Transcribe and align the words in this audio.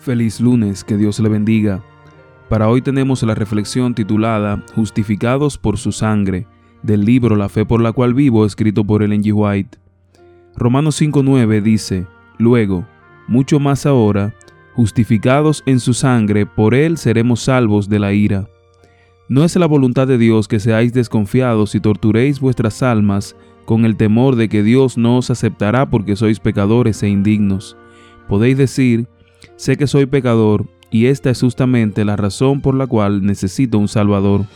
Feliz 0.00 0.40
lunes, 0.40 0.82
que 0.82 0.96
Dios 0.96 1.20
le 1.20 1.28
bendiga. 1.28 1.82
Para 2.48 2.68
hoy 2.68 2.82
tenemos 2.82 3.22
la 3.22 3.34
reflexión 3.34 3.94
titulada 3.94 4.64
Justificados 4.74 5.58
por 5.58 5.78
su 5.78 5.92
sangre, 5.92 6.46
del 6.82 7.04
libro 7.04 7.36
La 7.36 7.48
fe 7.48 7.64
por 7.64 7.80
la 7.80 7.92
cual 7.92 8.14
vivo, 8.14 8.46
escrito 8.46 8.82
por 8.82 9.02
Ellen 9.02 9.22
G. 9.22 9.32
White. 9.34 9.78
Romanos 10.56 11.00
5.9 11.00 11.62
dice, 11.62 12.06
Luego, 12.38 12.86
mucho 13.28 13.60
más 13.60 13.86
ahora, 13.86 14.34
justificados 14.74 15.62
en 15.66 15.78
su 15.78 15.94
sangre, 15.94 16.46
por 16.46 16.74
él 16.74 16.96
seremos 16.96 17.42
salvos 17.42 17.88
de 17.88 17.98
la 17.98 18.12
ira. 18.12 18.48
No 19.30 19.44
es 19.44 19.56
la 19.56 19.66
voluntad 19.66 20.06
de 20.06 20.18
Dios 20.18 20.46
que 20.46 20.60
seáis 20.60 20.92
desconfiados 20.92 21.74
y 21.74 21.80
torturéis 21.80 22.40
vuestras 22.40 22.82
almas 22.82 23.34
con 23.64 23.86
el 23.86 23.96
temor 23.96 24.36
de 24.36 24.50
que 24.50 24.62
Dios 24.62 24.98
no 24.98 25.16
os 25.16 25.30
aceptará 25.30 25.88
porque 25.88 26.16
sois 26.16 26.40
pecadores 26.40 27.02
e 27.02 27.08
indignos. 27.08 27.78
Podéis 28.28 28.58
decir, 28.58 29.08
Sé 29.56 29.76
que 29.76 29.86
soy 29.86 30.06
pecador 30.06 30.66
y 30.90 31.06
esta 31.06 31.30
es 31.30 31.40
justamente 31.40 32.04
la 32.04 32.16
razón 32.16 32.60
por 32.60 32.74
la 32.74 32.86
cual 32.86 33.24
necesito 33.24 33.78
un 33.78 33.88
Salvador. 33.88 34.46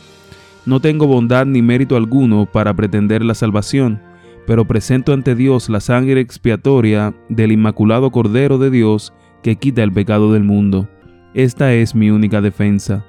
No 0.65 0.79
tengo 0.79 1.07
bondad 1.07 1.45
ni 1.45 1.61
mérito 1.61 1.95
alguno 1.95 2.45
para 2.51 2.73
pretender 2.73 3.23
la 3.23 3.35
salvación, 3.35 4.01
pero 4.45 4.65
presento 4.65 5.13
ante 5.13 5.35
Dios 5.35 5.69
la 5.69 5.79
sangre 5.79 6.19
expiatoria 6.19 7.15
del 7.29 7.51
Inmaculado 7.51 8.11
Cordero 8.11 8.57
de 8.57 8.69
Dios 8.69 9.13
que 9.41 9.55
quita 9.55 9.83
el 9.83 9.93
pecado 9.93 10.33
del 10.33 10.43
mundo. 10.43 10.89
Esta 11.33 11.73
es 11.73 11.95
mi 11.95 12.09
única 12.09 12.41
defensa. 12.41 13.05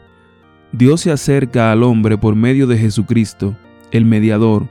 Dios 0.73 1.03
se 1.03 1.13
acerca 1.13 1.71
al 1.71 1.83
hombre 1.83 2.19
por 2.19 2.35
medio 2.35 2.67
de 2.67 2.77
Jesucristo, 2.77 3.57
el 3.93 4.05
mediador, 4.05 4.67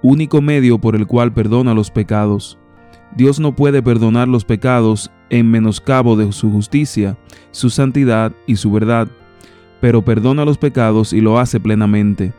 único 0.00 0.40
medio 0.40 0.78
por 0.78 0.94
el 0.94 1.06
cual 1.06 1.32
perdona 1.32 1.74
los 1.74 1.90
pecados. 1.90 2.56
Dios 3.16 3.40
no 3.40 3.56
puede 3.56 3.82
perdonar 3.82 4.28
los 4.28 4.44
pecados 4.44 5.10
en 5.28 5.50
menoscabo 5.50 6.16
de 6.16 6.30
su 6.32 6.50
justicia, 6.50 7.18
su 7.50 7.68
santidad 7.68 8.32
y 8.46 8.56
su 8.56 8.70
verdad, 8.70 9.08
pero 9.80 10.02
perdona 10.02 10.44
los 10.44 10.56
pecados 10.56 11.12
y 11.12 11.20
lo 11.20 11.38
hace 11.38 11.58
plenamente. 11.58 12.32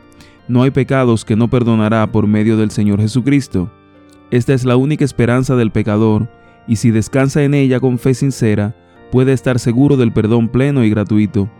No 0.48 0.62
hay 0.62 0.70
pecados 0.70 1.24
que 1.24 1.36
no 1.36 1.48
perdonará 1.48 2.10
por 2.10 2.26
medio 2.26 2.56
del 2.56 2.70
Señor 2.70 3.00
Jesucristo. 3.00 3.70
Esta 4.30 4.54
es 4.54 4.64
la 4.64 4.76
única 4.76 5.04
esperanza 5.04 5.54
del 5.54 5.70
pecador, 5.70 6.28
y 6.66 6.76
si 6.76 6.90
descansa 6.90 7.42
en 7.42 7.52
ella 7.52 7.78
con 7.78 7.98
fe 7.98 8.14
sincera, 8.14 8.74
puede 9.10 9.34
estar 9.34 9.58
seguro 9.58 9.98
del 9.98 10.12
perdón 10.12 10.48
pleno 10.48 10.82
y 10.84 10.90
gratuito. 10.90 11.50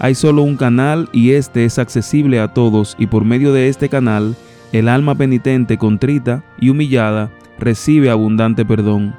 Hay 0.00 0.14
solo 0.14 0.42
un 0.42 0.56
canal 0.56 1.08
y 1.12 1.32
este 1.32 1.64
es 1.64 1.78
accesible 1.78 2.40
a 2.40 2.54
todos 2.54 2.94
y 2.98 3.06
por 3.08 3.24
medio 3.24 3.52
de 3.52 3.68
este 3.68 3.88
canal, 3.88 4.36
el 4.72 4.88
alma 4.88 5.14
penitente, 5.16 5.76
contrita 5.76 6.44
y 6.60 6.68
humillada 6.68 7.30
recibe 7.58 8.10
abundante 8.10 8.64
perdón, 8.64 9.16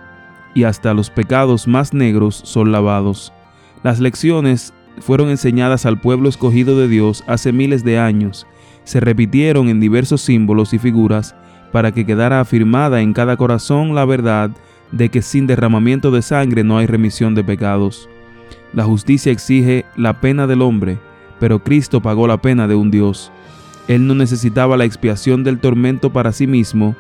y 0.54 0.64
hasta 0.64 0.94
los 0.94 1.10
pecados 1.10 1.68
más 1.68 1.94
negros 1.94 2.42
son 2.46 2.72
lavados. 2.72 3.34
Las 3.84 4.00
lecciones 4.00 4.74
fueron 5.00 5.30
enseñadas 5.30 5.86
al 5.86 6.00
pueblo 6.00 6.30
escogido 6.30 6.80
de 6.80 6.88
Dios 6.88 7.24
hace 7.28 7.52
miles 7.52 7.84
de 7.84 8.00
años, 8.00 8.48
se 8.90 9.00
repitieron 9.00 9.70
en 9.70 9.80
diversos 9.80 10.22
símbolos 10.22 10.74
y 10.74 10.80
figuras 10.80 11.36
para 11.72 11.92
que 11.92 12.06
quedara 12.06 12.40
afirmada 12.40 13.02
en 13.02 13.14
cada 13.14 13.38
corazón 13.38 13.94
la 13.94 14.06
verdad 14.06 14.50
de 14.92 15.10
que 15.10 15.22
sin 15.22 15.46
derramamiento 15.46 16.10
de 16.10 16.22
sangre 16.22 16.64
no 16.64 16.78
hay 16.78 16.88
remisión 16.88 17.36
de 17.36 17.44
pecados. 17.44 18.10
La 18.74 18.84
justicia 18.84 19.32
exige 19.32 19.86
la 19.96 20.22
pena 20.22 20.48
del 20.48 20.62
hombre, 20.62 21.00
pero 21.40 21.64
Cristo 21.64 22.02
pagó 22.02 22.28
la 22.28 22.42
pena 22.42 22.68
de 22.68 22.76
un 22.76 22.92
Dios. 22.92 23.32
Él 23.88 24.06
no 24.06 24.14
necesitaba 24.14 24.78
la 24.78 24.86
expiación 24.86 25.44
del 25.44 25.60
tormento 25.60 26.12
para 26.12 26.32
sí 26.32 26.46
mismo, 26.46 26.96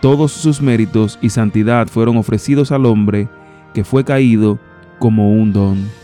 todos 0.00 0.32
sus 0.32 0.60
méritos 0.60 1.18
y 1.22 1.30
santidad 1.30 1.86
fueron 1.86 2.18
ofrecidos 2.18 2.72
al 2.72 2.84
hombre 2.84 3.28
que 3.72 3.84
fue 3.84 4.04
caído 4.04 4.58
como 4.98 5.32
un 5.32 5.52
don. 5.52 6.03